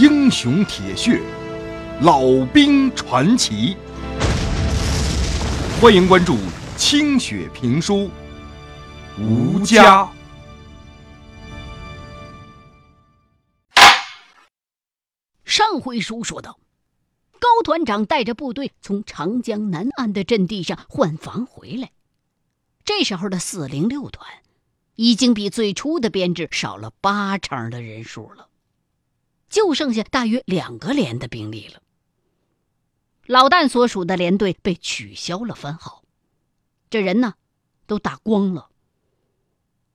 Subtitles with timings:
[0.00, 1.20] 英雄铁血，
[2.00, 2.22] 老
[2.54, 3.76] 兵传奇。
[5.78, 6.38] 欢迎关注
[6.74, 8.08] 清雪评书
[9.22, 10.04] 《吴家》。
[15.44, 16.58] 上回书说到，
[17.38, 21.90] 高团长带着部队从长江南岸的阵地上换防回来，
[22.86, 24.26] 这时候的四零六团
[24.94, 28.46] 已经比最初的编制少了八成的人数了。
[29.50, 31.82] 就剩下大约两个连的兵力了。
[33.26, 36.02] 老旦所属的连队被取消了番号，
[36.88, 37.34] 这人呢，
[37.86, 38.70] 都打光了。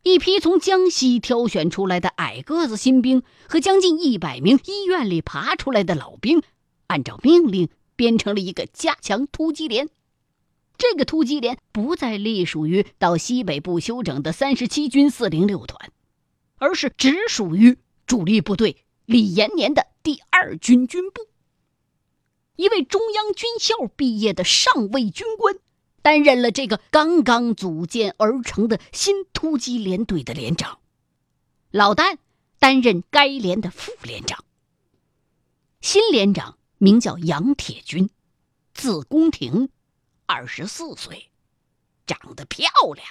[0.04, 6.44] 一批从江西挑选出来的矮个子新兵和将近一百名医院里爬出来的老兵，
[6.88, 9.90] 按照命令编成了一个加强突击连。
[10.78, 15.92] 这个突击连不再隶属于到西北部休整的三十七军四零六团，
[16.58, 18.85] 而是直属于主力部队。
[19.06, 21.28] 李延年的第二军军部，
[22.56, 25.60] 一位中央军校毕业的上尉军官，
[26.02, 30.80] 担任了这个刚刚组建而成的新突击连队的连长。
[31.70, 32.18] 老旦
[32.58, 34.44] 担任该连的副连长。
[35.82, 38.10] 新连长名叫杨铁军，
[38.74, 39.70] 字公廷，
[40.26, 41.30] 二十四岁，
[42.08, 43.06] 长得漂亮，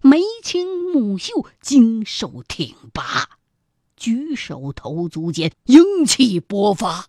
[0.00, 3.35] 眉清目秀，精瘦挺拔。
[3.96, 7.08] 举手投足间英气勃发，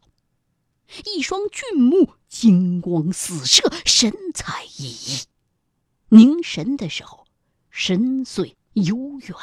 [1.05, 5.23] 一双俊目金光四射，神采奕奕。
[6.09, 7.27] 凝神的时候，
[7.69, 9.35] 深邃悠远。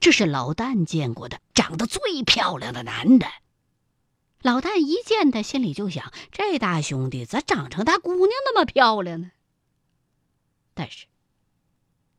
[0.00, 3.26] 这是老旦见过的长得最漂亮的男的。
[4.42, 9.30] 老旦一见他，心里就想：这大兄弟咋长成大姑娘那么漂亮呢？
[10.72, 11.06] 但是，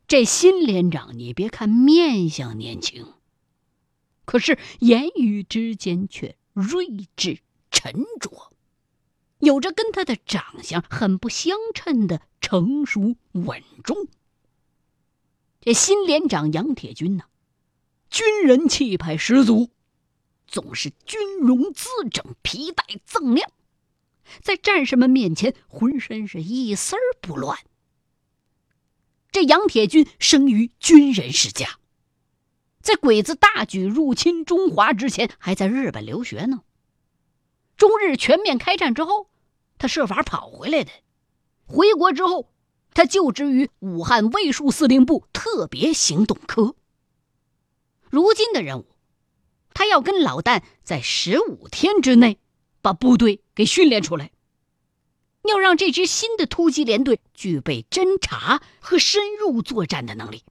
[0.07, 3.13] 这新连长，你别看面相年轻。
[4.25, 8.51] 可是言语之间却睿智沉着，
[9.39, 14.07] 有着跟他的长相很不相称的成熟稳重。
[15.59, 17.25] 这新连长杨铁军呢，
[18.09, 19.69] 军人气派十足，
[20.47, 23.51] 总是军容姿整，皮带锃亮，
[24.41, 27.59] 在战士们面前浑身是一丝儿不乱。
[29.31, 31.80] 这杨铁军生于军人世家。
[32.81, 36.61] 在鬼子大举入侵中华之前，还在日本留学呢。
[37.77, 39.27] 中日全面开战之后，
[39.77, 40.91] 他设法跑回来的。
[41.65, 42.51] 回国之后，
[42.93, 46.75] 他就职于武汉卫戍司令部特别行动科。
[48.09, 48.87] 如今的任务，
[49.73, 52.39] 他要跟老旦在十五天之内
[52.81, 54.31] 把部队给训练出来，
[55.43, 60.43] 要让这支新的突击连队具备侦察和深入作战的能力。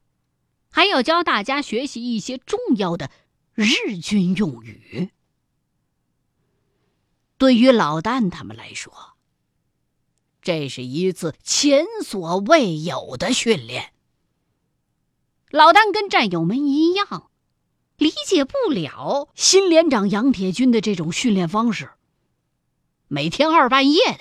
[0.71, 3.11] 还要教大家学习一些重要的
[3.55, 5.11] 日军用语。
[7.37, 9.17] 对于老旦他们来说，
[10.43, 13.93] 这是一次前所未有的训练。
[15.51, 17.31] 老旦跟战友们一样，
[17.97, 21.91] 理解不了新连长杨铁军的这种训练方式。
[23.09, 24.21] 每天二半夜的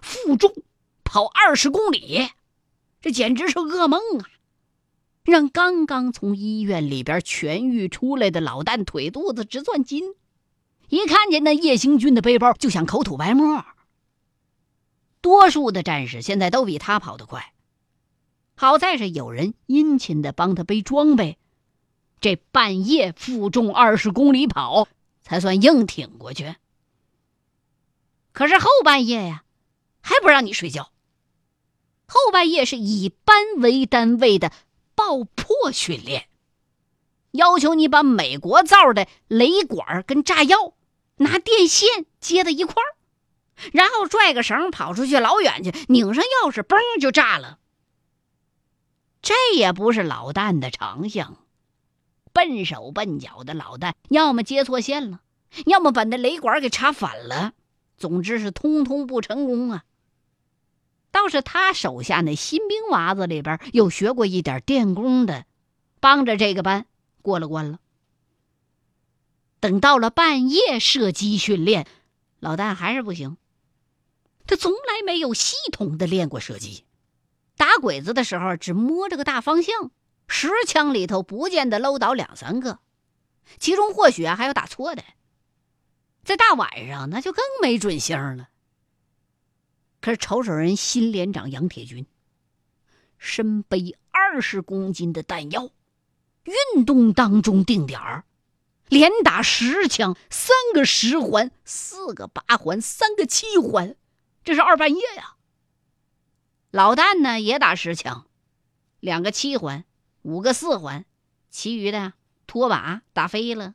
[0.00, 0.62] 负重
[1.02, 2.30] 跑二十公里，
[3.00, 4.30] 这简直是噩梦啊！
[5.28, 10.14] 让刚刚从医院里边痊愈出来的老旦腿肚子直钻筋，
[10.88, 13.62] 一看见那夜行军的背包就想口吐白沫。
[15.20, 17.52] 多数的战士现在都比他跑得快，
[18.54, 21.36] 好在是有人殷勤的帮他背装备，
[22.22, 24.88] 这半夜负重二十公里跑
[25.20, 26.54] 才算硬挺过去。
[28.32, 29.44] 可是后半夜呀，
[30.00, 30.90] 还不让你睡觉。
[32.06, 34.50] 后半夜是以班为单位的。
[34.98, 36.26] 爆破训练，
[37.30, 40.74] 要求你把美国造的雷管跟炸药
[41.18, 42.98] 拿电线接到一块儿，
[43.72, 47.60] 然后拽个绳跑出去老远去，拧上钥匙，嘣就炸了。
[49.22, 51.36] 这也不是老旦的长项，
[52.32, 55.20] 笨手笨脚的老旦，要么接错线了，
[55.66, 57.52] 要么把那雷管给插反了，
[57.96, 59.84] 总之是通通不成功啊。
[61.10, 65.46] 倒是他手下那新兵娃子里边有学过一点电工的，
[66.00, 66.86] 帮着这个班
[67.22, 67.78] 过了关了。
[69.60, 71.86] 等到了半夜射击训练，
[72.38, 73.36] 老旦还是不行。
[74.46, 76.84] 他从来没有系统的练过射击，
[77.56, 79.90] 打鬼子的时候只摸着个大方向，
[80.26, 82.78] 十枪里头不见得搂倒两三个，
[83.58, 85.02] 其中或许还有打错的。
[86.24, 88.48] 在大晚上那就更没准星了。
[90.00, 92.06] 可是瞅瞅人新连长杨铁军，
[93.18, 95.70] 身背二十公斤的弹药，
[96.44, 98.24] 运动当中定点儿，
[98.88, 103.96] 连打十枪，三个十环，四个八环，三个七环，
[104.44, 105.36] 这是二半夜呀。
[106.70, 108.26] 老旦呢也打十枪，
[109.00, 109.84] 两个七环，
[110.22, 111.04] 五个四环，
[111.50, 112.12] 其余的
[112.46, 113.74] 拖把打飞了。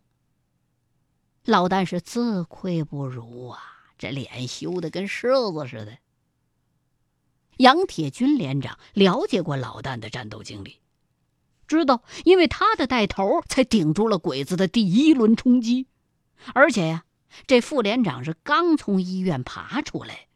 [1.44, 3.60] 老旦是自愧不如啊，
[3.98, 5.98] 这脸羞得跟柿子似的。
[7.58, 10.80] 杨铁军连长了解过老旦的战斗经历，
[11.68, 15.88] 知道因为他的带头，才顶住了鬼子的第一轮冲击。
[16.54, 17.04] 而且呀，
[17.48, 20.28] 这副连长是刚从医院爬出来，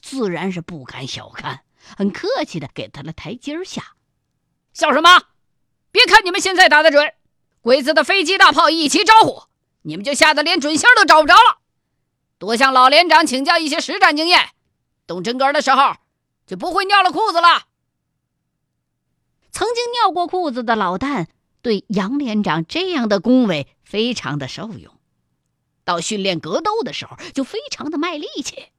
[0.00, 1.60] 自然是不敢小看，
[1.96, 3.94] 很客气的给他了台阶下。
[4.72, 5.22] 笑什么？
[5.90, 7.12] 别看你们现在打得准，
[7.60, 9.44] 鬼子的飞机大炮一起招呼，
[9.82, 11.60] 你们就吓得连准星都找不着了。
[12.38, 14.50] 多向老连长请教一些实战经验，
[15.06, 15.94] 动真格的时候。
[16.46, 17.66] 就不会尿了裤子了。
[19.50, 21.26] 曾经尿过裤子的老旦
[21.60, 24.98] 对杨连长这样的恭维非常的受用，
[25.84, 28.70] 到训练格斗的时候就非常的卖力气。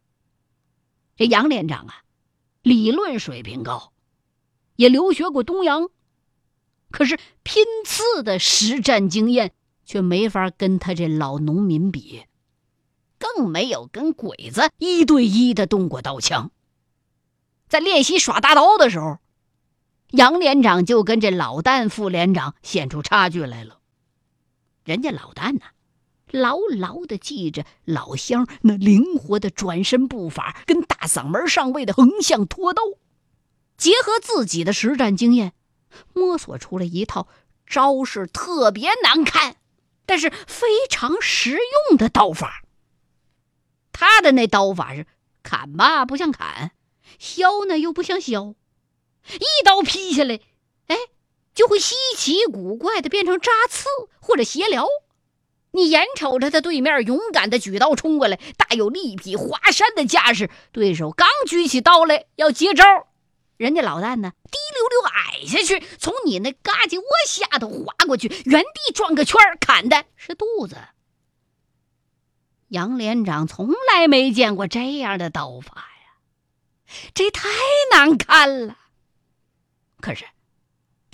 [1.15, 2.03] 这杨连长啊，
[2.63, 3.93] 理论水平高，
[4.75, 5.89] 也留学过东洋，
[6.89, 9.53] 可是拼刺的实战经验
[9.85, 12.25] 却没法跟他这老农民比，
[13.19, 16.51] 更没有跟鬼子一对一的动过刀枪。
[17.73, 19.17] 在练习耍大刀的时候，
[20.11, 23.79] 杨连长就跟这老旦副连长显出差距来了。
[24.85, 25.61] 人家老旦呢，
[26.29, 32.83] 牢牢的记着老乡那灵活的转身步伐，跟大嗓门上位的横向拖刀，
[33.75, 35.53] 结合自己的实战经验，
[36.13, 37.27] 摸索出了一套
[37.65, 39.55] 招式特别难看，
[40.05, 41.57] 但是非常实
[41.89, 42.61] 用的刀法。
[43.91, 45.07] 他的那刀法是
[45.41, 46.69] 砍吧，不像砍。
[47.23, 48.53] 削呢又不像削，
[49.35, 50.41] 一刀劈下来，
[50.87, 50.97] 哎，
[51.55, 53.85] 就会稀奇古怪的变成扎刺
[54.19, 54.85] 或者斜撩。
[55.71, 60.49] 你眼瞅着他对面勇敢的举刀冲过来，大有力劈华山的架势。
[60.73, 62.83] 对手刚举起刀来要接招，
[63.55, 70.75] 人家老旦呢，滴溜溜矮下去，从你那嘎叽窝下头划过去，原地转个圈，砍的是肚子。
[72.67, 75.87] 杨连长从来没见过这样的刀法。
[77.13, 77.49] 这太
[77.91, 78.77] 难看了。
[79.99, 80.25] 可是，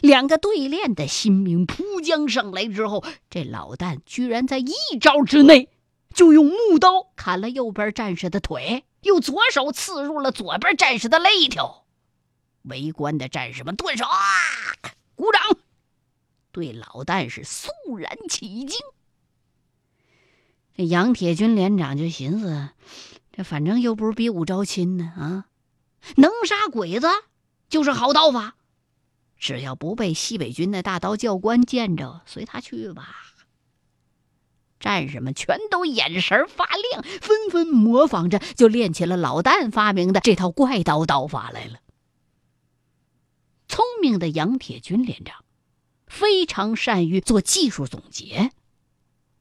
[0.02, 5.70] 两个对练的新兵扑将上来之后，这老旦居然在一招之内
[6.14, 11.86] 就用木刀砍了右边战士的腿，又左手刺入了左边战士的肋条。
[12.64, 14.10] 围观的战士们顿时啊，
[15.16, 15.58] 鼓掌，
[16.52, 18.80] 对老旦是肃然起敬。
[20.76, 22.70] 这杨铁军连长就寻思：
[23.32, 25.46] 这反正又不是比武招亲呢，啊！
[26.16, 27.08] 能杀鬼子
[27.70, 28.56] 就是好刀法，
[29.38, 33.16] 只要不被西北军的大刀教官见着，随他去吧。
[34.80, 41.80] 战士们全都眼神发亮，纷纷模仿着，就练起了老旦发明的这套怪刀刀法来了。
[43.68, 45.44] 聪明的杨铁军连长
[46.08, 48.52] 非常善于做技术总结，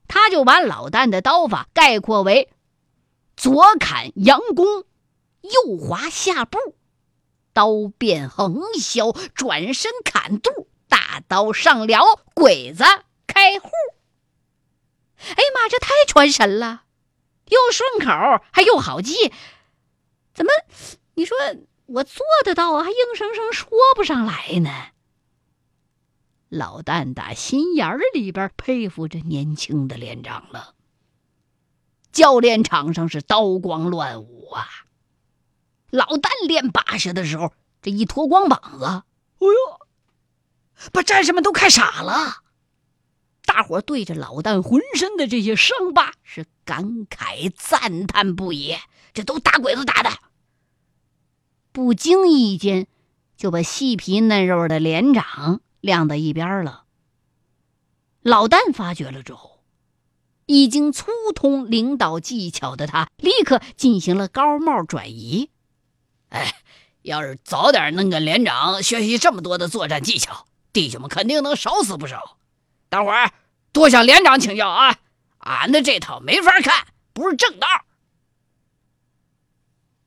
[0.09, 2.51] 他就把老旦的刀法概括为
[3.37, 4.85] “左砍佯攻”。
[5.43, 6.59] 右滑下步，
[7.53, 12.05] 刀变横削，转身砍肚，大刀上撩，
[12.35, 12.85] 鬼子
[13.27, 13.71] 开户。
[15.17, 16.85] 哎呀妈，这太传神了，
[17.47, 19.33] 又顺口，还又好记。
[20.35, 20.53] 怎么，
[21.15, 21.37] 你说
[21.87, 24.71] 我做得到啊，还硬生生说不上来呢？
[26.49, 30.75] 老旦打心眼儿里边佩服这年轻的连长了。
[32.11, 34.67] 教练场上是刀光乱舞啊。
[35.91, 39.05] 老旦练把式的时候，这一脱光膀子，哎
[39.41, 42.43] 呦，把战士们都看傻了。
[43.45, 48.77] 大伙对着老旦浑身的这些伤疤是感慨赞叹不已。
[49.15, 50.11] 这都打鬼子打的，
[51.73, 52.87] 不经意间
[53.37, 56.85] 就把细皮嫩肉的连长晾在一边了。
[58.21, 59.61] 老旦发觉了之后，
[60.45, 65.51] 已经粗通领导技巧的他，立刻进行了高帽转移。
[66.29, 66.55] 哎，
[67.03, 72.39] 要是早点能跟连长学习这么多的作战技巧，弟兄们肯定能少死不少。
[72.89, 73.33] 等会儿
[73.73, 74.99] 多向连长请教啊！
[75.39, 77.67] 俺的这套没法看，不是正道。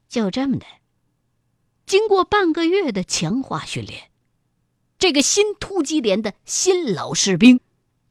[0.09, 0.65] 就这么的，
[1.85, 4.11] 经过半个月的强化训练，
[4.99, 7.61] 这个新突击连的新老士兵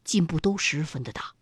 [0.02, 1.34] 进步都十分的大。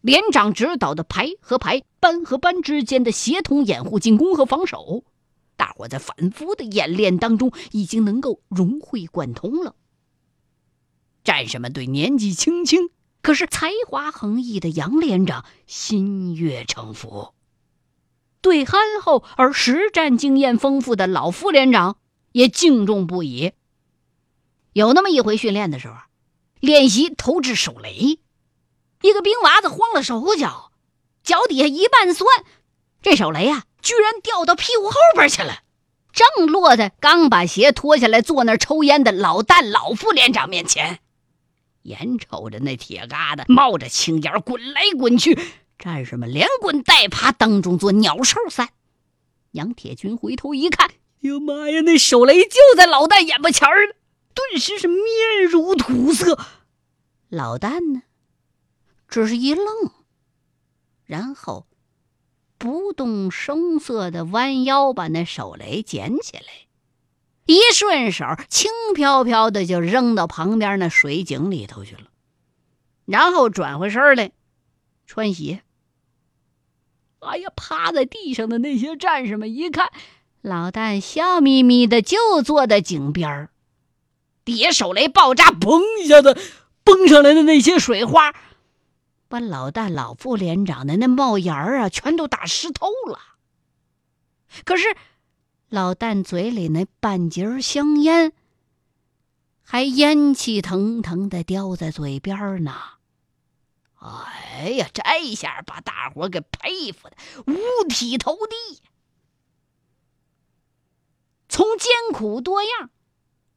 [0.00, 5.04] 连长指导的排和排、班和班之间的协同掩护、进攻和防守。
[5.56, 9.76] 大伙在反复的演练当中，已经能够融会贯通了。
[11.22, 12.90] 战士们对年纪轻轻、
[13.22, 17.32] 可是才华横溢的杨连长心悦诚服，
[18.40, 21.96] 对憨厚而实战经验丰富的老副连长
[22.32, 23.52] 也敬重不已。
[24.74, 25.94] 有那么一回训练的时候，
[26.60, 28.18] 练习投掷手雷，
[29.00, 30.72] 一个兵娃子慌了手脚，
[31.22, 32.44] 脚底下一绊酸，
[33.04, 35.58] 这手雷啊，居然掉到屁股后边去了，
[36.10, 41.00] 正落在刚把鞋脱下来坐那儿抽烟的老旦老副连长面前。
[41.82, 45.38] 眼瞅着那铁疙瘩冒着青烟滚来滚去，
[45.78, 48.70] 战士们连滚带爬当中做鸟兽散。
[49.50, 53.92] 杨铁军回头一看，哟妈呀，那手雷就在老旦眼巴前儿呢，
[54.32, 55.04] 顿时是面
[55.50, 56.38] 如土色。
[57.28, 58.02] 老旦呢，
[59.06, 59.66] 只是一愣，
[61.04, 61.66] 然后
[62.64, 66.44] 不动声色的弯腰把那手雷捡起来。
[67.44, 72.04] 一顺手，轻飘飘的就扔到旁边那水井里头去了，
[73.04, 74.32] 然后转回身来
[75.06, 75.60] 穿鞋。
[77.18, 79.90] 哎呀，趴在地上的那些战士们一看，
[80.40, 83.50] 老旦笑眯眯的就坐在井边儿，
[84.42, 86.34] 底下手雷爆炸，砰一下子
[86.82, 88.34] 崩上来的那些水花，
[89.28, 93.18] 把老旦老副连长的那帽檐儿啊，全都打湿透了。
[94.64, 94.96] 可是。
[95.70, 98.32] 老旦嘴里那半截香烟，
[99.60, 102.72] 还烟气腾腾的叼在嘴边呢。
[103.96, 107.16] 哎呀，这一下把大伙给佩服的
[107.46, 108.82] 五体投地。
[111.48, 112.90] 从艰苦多样、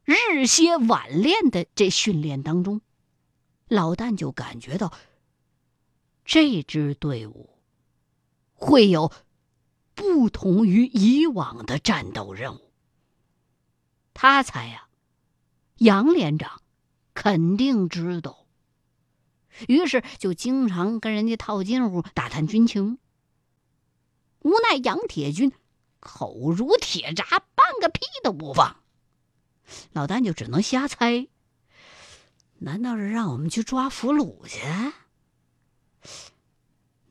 [0.02, 2.80] 日歇晚练的这训练当中，
[3.68, 4.92] 老旦就感觉到
[6.28, 7.58] 这支队伍
[8.52, 9.10] 会有。
[9.94, 12.72] 不同于以往的战斗任务，
[14.14, 14.86] 他猜呀，
[15.78, 16.62] 杨连长
[17.14, 18.46] 肯定知道，
[19.66, 22.98] 于是就经常跟人家套近乎打探军情。
[24.38, 25.50] 无奈杨铁军
[25.98, 28.76] 口如铁闸，半个屁都不放，
[29.90, 31.26] 老丹就只能瞎猜。
[32.58, 34.60] 难道是让我们去抓俘虏去？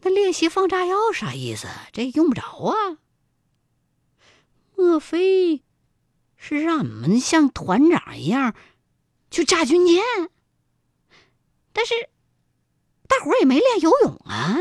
[0.02, 1.68] 那练习放炸药啥意思？
[1.92, 2.98] 这用不着啊。
[4.76, 5.64] 莫非
[6.36, 8.56] 是让你们像团长一样
[9.30, 10.04] 去炸军舰？
[11.74, 12.10] 但是
[13.08, 14.58] 大伙儿也没练游泳啊。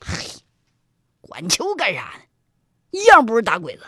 [0.00, 0.42] 嘿，
[1.20, 2.24] 管球干啥呢？
[2.90, 3.84] 一样不是打鬼子。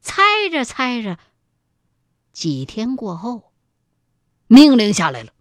[0.00, 1.18] 猜着猜着，
[2.32, 3.52] 几天过后，
[4.46, 5.33] 命令下来了。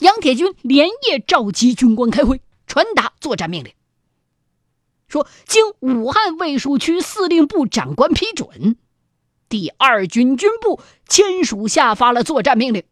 [0.00, 3.72] 杨铁军连夜召集军官开会，传达作战命令，
[5.08, 8.76] 说：“经武汉卫戍区司令部长官批准，
[9.48, 12.84] 第二军军部签署下发了作战命令。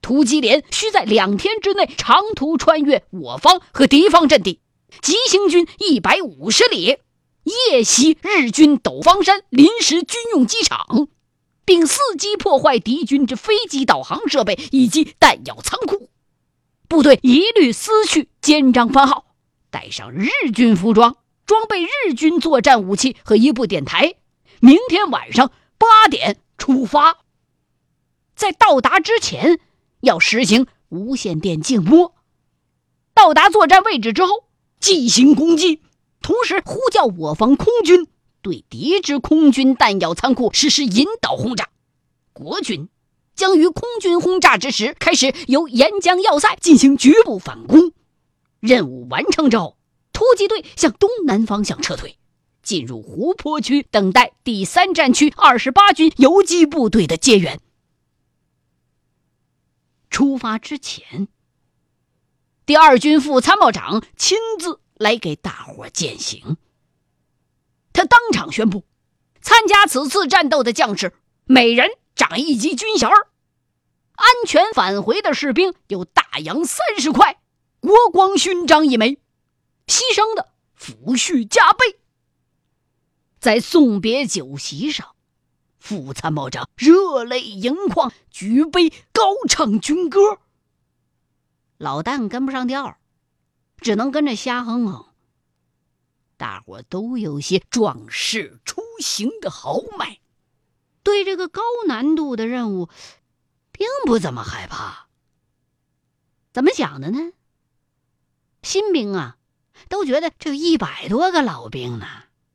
[0.00, 4.60] 突击连需在两天之内长途穿越我方和敌方阵地，
[5.00, 6.98] 急行军一百五十里，
[7.70, 11.08] 夜袭日军陡方山临时军用机场，
[11.64, 16.10] 并伺机破坏敌军之飞机导航设备以及弹药仓库。”
[16.86, 19.24] 部队一律撕去肩章番号，
[19.70, 21.16] 带上日军服装，
[21.46, 24.14] 装备日军作战武器和一部电台。
[24.60, 27.18] 明天晚上八点出发。
[28.36, 29.58] 在到达之前，
[30.00, 32.14] 要实行无线电静波。
[33.14, 34.44] 到达作战位置之后，
[34.78, 35.82] 进行攻击，
[36.20, 38.06] 同时呼叫我方空军
[38.44, 41.70] 对敌之空军弹药仓库实施引导轰炸。
[42.32, 42.88] 国军。
[43.36, 47.90] 将于空军轰炸之时开始由沿江要塞进行局部反攻。
[48.60, 49.76] 任务完成之后，
[50.12, 52.16] 突击队向东南方向撤退，
[52.62, 57.60] 进入湖泊区，等待第三战区二十八军游击部队的接援。
[60.10, 61.26] 出发之前，
[62.64, 66.56] 第二军副参谋长亲自来给大伙践行。
[67.94, 68.84] 他当场宣布，
[69.40, 71.14] 参加此次战斗的将士
[71.46, 71.88] 每人。
[72.16, 77.40] 长一级军衔安全返回的士兵有大洋三十块，
[77.80, 79.18] 国光勋章一枚，
[79.88, 81.98] 牺牲的抚恤加倍。
[83.40, 85.16] 在送别酒席上，
[85.76, 90.38] 副参谋长热泪盈眶，举杯高唱军歌。
[91.78, 92.96] 老旦跟不上调，
[93.78, 95.06] 只能跟着瞎哼哼。
[96.44, 100.18] 大伙都有些壮士出行的豪迈。
[101.02, 102.90] 对这个高难度的任务，
[103.72, 105.08] 并不怎么害怕。
[106.52, 107.32] 怎么想的呢？
[108.62, 109.38] 新兵啊，
[109.88, 112.06] 都觉得这一百多个老兵呢，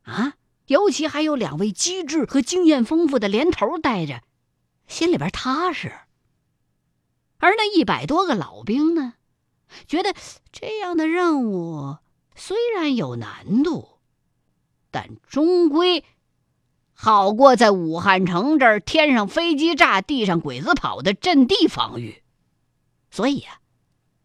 [0.02, 0.34] 啊，
[0.66, 4.22] 尤其还有两位机智和经验丰富的连头带着，
[4.86, 5.92] 心里边踏实。
[7.38, 9.14] 而那一百多个老兵呢，
[9.88, 10.14] 觉得
[10.52, 11.98] 这样的任务
[12.42, 13.98] 虽然有难度，
[14.90, 16.02] 但终归
[16.94, 22.22] 好过在武汉城这儿天上飞机炸、地上鬼子跑的阵地防御，
[23.10, 23.60] 所以呀，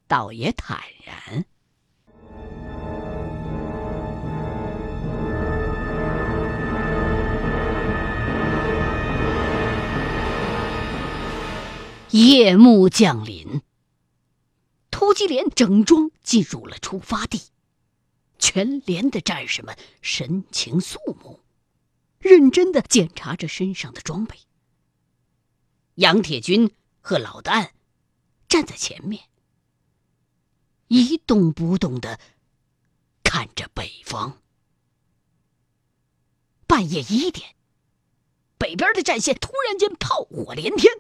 [0.08, 1.44] 倒也坦然。
[12.12, 13.62] 夜幕降临，
[14.90, 17.42] 突击连整装进入了出发地。
[18.46, 21.40] 全连的战士们神情肃穆，
[22.20, 24.36] 认真的检查着身上的装备。
[25.96, 26.72] 杨铁军
[27.02, 27.72] 和老旦
[28.48, 29.24] 站在前面，
[30.90, 32.20] 一动不动的
[33.24, 34.38] 看着北方。
[36.68, 37.56] 半夜一点，
[38.60, 40.94] 北边的战线突然间炮火连天。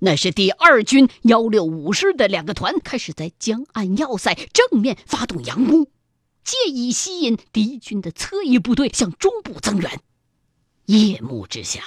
[0.00, 5.88] 那是第二军幺六五师的两个团开始在江岸要塞正面发动佯攻，
[6.48, 10.00] 借以吸引敌军的侧翼部队向中部增援。
[10.86, 11.82] 夜幕之下，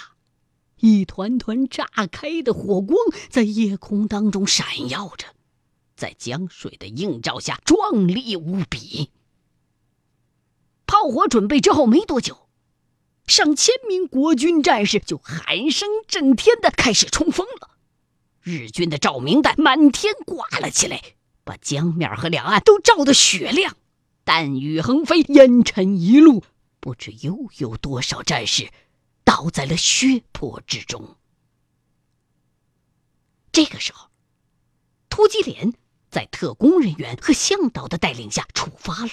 [0.77, 2.95] 一团团炸开的火光
[3.27, 5.25] 在夜空当中闪耀着，
[5.95, 9.09] 在江水的映照下壮丽无比。
[10.85, 12.47] 炮火准备之后没多久，
[13.25, 17.71] 上千名国军战士就喊声震天的开始冲锋了。
[18.41, 21.01] 日军的照明弹满天挂了起来，
[21.43, 23.75] 把江面和两岸都照得雪亮，
[24.33, 26.45] 弹雨横飞，烟尘一路，
[26.79, 28.71] 不知又有多少战士
[29.25, 31.17] 倒在了血泊之中。
[33.51, 34.07] 这个时候，
[35.09, 35.73] 突击连
[36.09, 39.11] 在特工人员和向导的带领下出发了。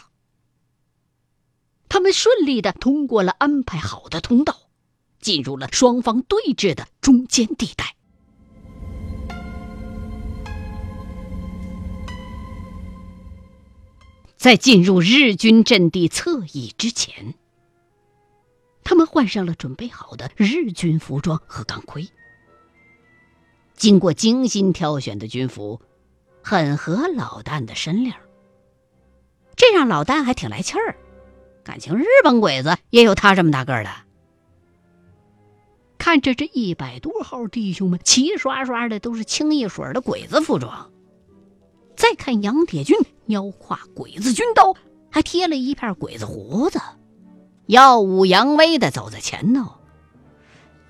[1.89, 4.71] 他们顺利的通过了安排好的通道，
[5.19, 7.97] 进入了双方对峙的中间地带。
[14.39, 17.35] 在进入日军阵地侧翼之前，
[18.85, 22.09] 他们换上了准备好的日军服装和钢盔。
[23.75, 25.81] 经过精心挑选的军服，
[26.41, 28.17] 很合老旦的身量。
[29.57, 30.97] 这让老旦还挺来气儿，
[31.65, 33.91] 感情日本鬼子也有他这么大个的。
[35.99, 40.93] 看着这一百多号弟兄们齐刷刷的都是清一水的鬼子服装，
[41.99, 42.97] 再看杨铁军。
[43.27, 44.75] 腰挎鬼子军刀，
[45.11, 46.81] 还贴了一片鬼子胡子，
[47.67, 49.75] 耀武扬威的走在前头。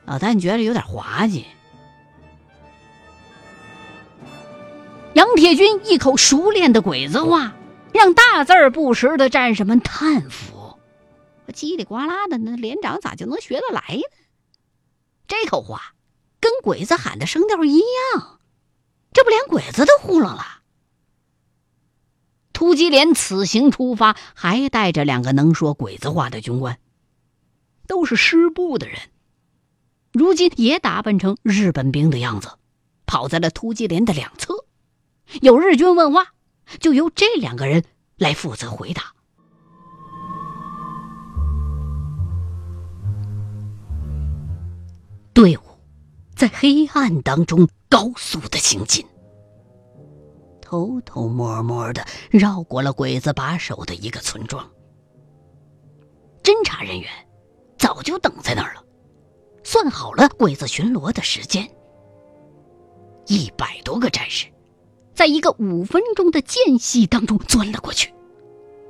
[0.04, 1.46] 老旦觉得有点滑稽。
[5.14, 7.56] 杨铁军一口熟练的鬼子话，
[7.92, 10.78] 让大字不识的战士们叹服：
[11.48, 14.02] 叽里呱啦的，那连长咋就能学得来呢？
[15.26, 15.94] 这口话
[16.38, 18.38] 跟鬼子喊的声调一样，
[19.12, 20.57] 这不连鬼子都糊弄了。
[22.58, 26.80] 突击连此行出发，还带着两个能说鬼子话的军官，
[27.86, 28.98] 都是师部的人，
[30.12, 32.48] 如今也打扮成日本兵的样子，
[33.06, 34.64] 跑在了突击连的两侧。
[35.40, 36.32] 有日军问话，
[36.80, 37.84] 就由这两个人
[38.16, 39.12] 来负责回答。
[45.32, 45.60] 队伍
[46.34, 49.06] 在黑暗当中高速的行进。
[50.70, 54.70] 偷偷摸摸的绕过了鬼子把守的一个村庄，
[56.42, 57.08] 侦查人员
[57.78, 58.84] 早就等在那儿了，
[59.64, 61.66] 算好了鬼子巡逻的时间。
[63.28, 64.46] 一百多个战士，
[65.14, 68.12] 在一个五分钟的间隙当中钻了过去，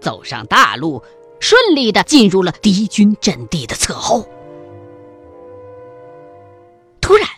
[0.00, 1.00] 走上大路，
[1.38, 4.28] 顺利的进入了敌军阵地的侧后。
[7.00, 7.28] 突然，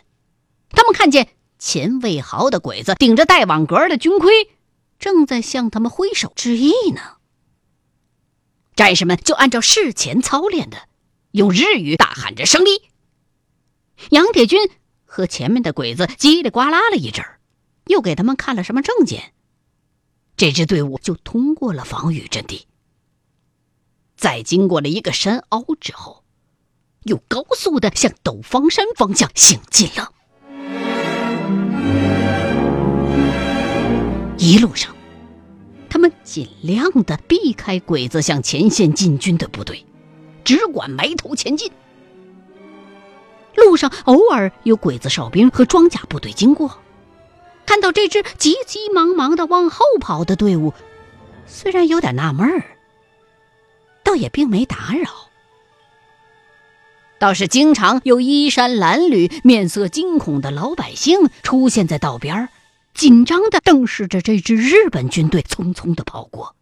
[0.71, 1.29] 他们看见。
[1.61, 4.51] 前卫壕的鬼子顶着带网格的军盔，
[4.99, 7.19] 正在向他们挥手致意呢。
[8.75, 10.89] 战士们就按照事前操练的，
[11.33, 12.89] 用日语大喊着胜利。
[14.09, 14.59] 杨铁军
[15.05, 17.39] 和前面的鬼子叽里呱啦了一阵儿，
[17.87, 19.35] 又给他们看了什么证件，
[20.39, 22.67] 这支队伍就通过了防御阵地。
[24.17, 26.25] 在经过了一个山凹之后，
[27.03, 30.15] 又高速的向斗方山方向行进了。
[34.43, 34.97] 一路上，
[35.91, 39.85] 他们尽量的避开鬼子向前线进军的部队，
[40.45, 41.71] 只管埋头前进。
[43.55, 46.79] 路上偶尔有鬼子哨兵和装甲部队经过，
[47.67, 50.73] 看到这支急急忙忙的往后跑的队伍，
[51.47, 52.65] 虽然有点纳闷儿，
[54.03, 55.11] 倒也并没打扰。
[57.19, 62.49] 倒是经常有衣衫褴褛、面色惊恐的老百姓出现在道边儿。
[62.95, 66.55] 紧张的瞪视着这支日本军队匆匆的跑过，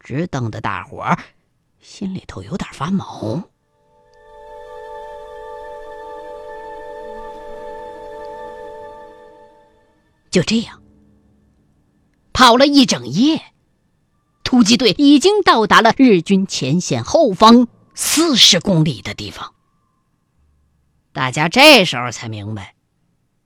[0.00, 1.18] 直瞪得大伙儿
[1.80, 3.50] 心里头有点发毛。
[10.30, 10.82] 就这样，
[12.32, 13.40] 跑了一整夜，
[14.44, 19.54] 突击队已经到达了日军前线后方四十公里的地方。
[21.12, 22.74] 大家这时候才明白，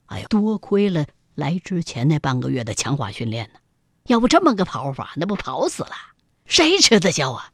[0.07, 1.05] 哎呦，多亏了。
[1.35, 3.59] 来之前那半个月的强化训练呢？
[4.07, 5.91] 要不这么个跑法，那不跑死了？
[6.45, 7.53] 谁吃得消啊？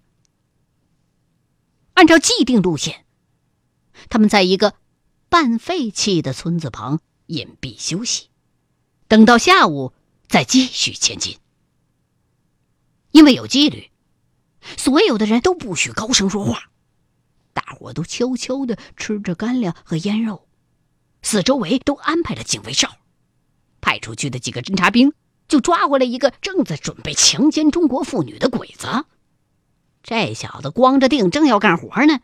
[1.93, 3.05] 按照既定路线，
[4.09, 4.75] 他们在一个
[5.29, 8.29] 半废弃的村子旁隐蔽休息，
[9.07, 9.93] 等到下午
[10.27, 11.37] 再继续前进。
[13.11, 13.91] 因为有纪律，
[14.77, 16.71] 所有的人都不许高声说话，
[17.53, 20.47] 大伙都悄悄的吃着干粮和腌肉，
[21.21, 22.97] 四周围都安排了警卫哨。
[23.87, 25.13] 派出去的几个侦察兵
[25.47, 29.05] 就抓回来一个正在准备强奸中国妇女的鬼子。
[30.03, 32.19] 这小子光着腚正要干活呢，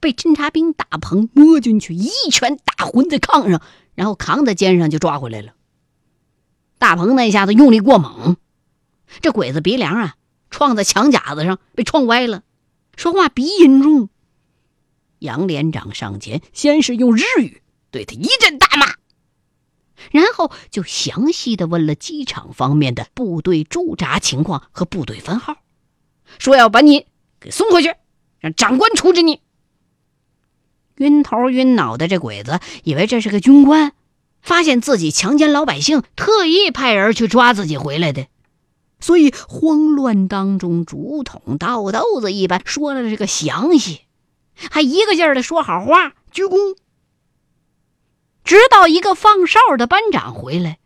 [0.00, 3.62] 被侦察兵大鹏摸进去，一拳打昏在炕上，
[3.94, 5.52] 然后扛在肩上就抓回来了。
[6.78, 8.36] 大鹏那一下子用力过猛，
[9.20, 10.16] 这鬼子鼻梁啊
[10.50, 12.42] 撞在墙夹子上，被撞歪了，
[12.96, 14.08] 说话鼻音重。
[15.20, 18.96] 杨连长上前，先是用日语对他一阵大骂。
[20.10, 25.56] 然后就详细的问了机场方面的部队驻扎情况和部队番号，
[26.38, 27.06] 说要把你
[27.40, 27.94] 给送回去，
[28.40, 29.40] 让长官处置你。
[30.96, 33.92] 晕头晕脑的这鬼子以为这是个军官，
[34.40, 38.28] 发现自己强奸老百姓，特意派人去抓自己回来的，
[38.98, 44.00] 所以慌乱当中竹筒倒豆子一般说了这个详细，
[44.54, 46.76] 还一个劲儿的说好话，鞠躬。
[48.46, 50.78] 直到一个放哨的班长回来，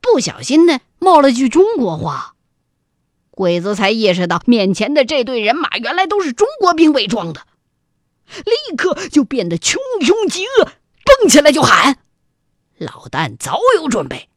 [0.00, 2.36] 不小心呢冒了句中国话，
[3.32, 7.44] 鬼子才意识到面前的这队人马原来都是中国兵伪装的，
[8.44, 10.72] 立刻就变得穷凶极恶，
[11.04, 11.98] 蹦起来就喊
[12.78, 14.28] ：“老旦早有准备，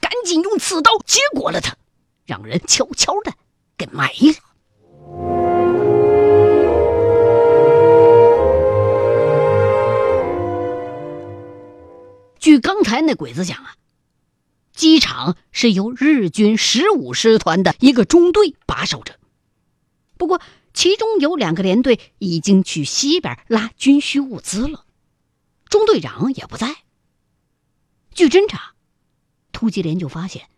[0.00, 1.76] 赶紧用刺刀结果了他，
[2.24, 3.34] 让人悄悄的
[3.76, 4.34] 给埋了。”
[12.42, 13.76] 据刚才那鬼子讲啊，
[14.74, 19.16] 机场是由日军十五师团的一个中队把守着，
[20.18, 20.40] 不过
[20.74, 24.84] 其中有两个连队已经去西边拉军需物资了，
[25.68, 26.78] 中队长也不在。
[28.12, 28.74] 据侦查，
[29.52, 30.48] 突击连就发现，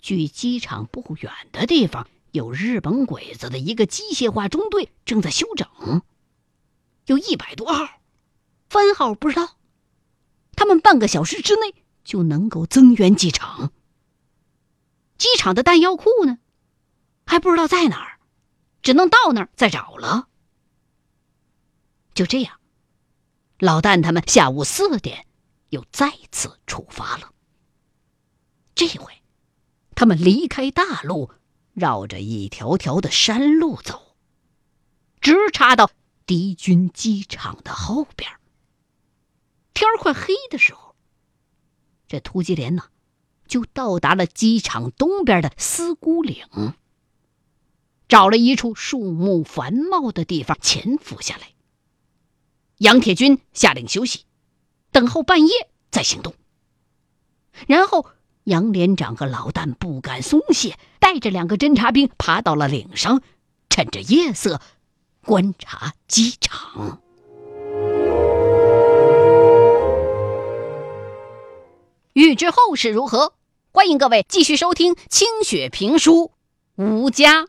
[0.00, 6.02] 距机场不远的地方有日本鬼子的一个机械化中队正在休整，
[7.06, 8.00] 有一百多号，
[8.68, 9.59] 番号不知道。
[10.56, 13.72] 他们半个小时之内就能够增援机场。
[15.18, 16.38] 机场的弹药库呢，
[17.26, 18.18] 还不知道在哪儿，
[18.82, 20.28] 只能到那儿再找了。
[22.14, 22.58] 就这样，
[23.58, 25.26] 老旦他们下午四点
[25.68, 27.32] 又再次出发了。
[28.74, 29.22] 这回，
[29.94, 31.30] 他们离开大路，
[31.74, 34.16] 绕着一条条的山路走，
[35.20, 35.90] 直插到
[36.24, 38.39] 敌军机场的后边。
[39.80, 40.94] 天快黑的时候，
[42.06, 42.84] 这突击连呢，
[43.48, 46.44] 就到达了机场东边的思姑岭，
[48.06, 51.54] 找了一处树木繁茂的地方潜伏下来。
[52.76, 54.26] 杨铁军下令休息，
[54.90, 56.34] 等候半夜再行动。
[57.66, 58.06] 然后
[58.44, 63.22] 杨连长和老旦不敢松懈，带着两个侦察兵爬到了岭上，
[63.70, 64.60] 趁着夜色
[65.22, 67.00] 观察机场。
[72.12, 73.34] 欲知后事如何，
[73.72, 76.32] 欢迎各位继续收听清雪评书
[76.84, 77.46] 《吴家》。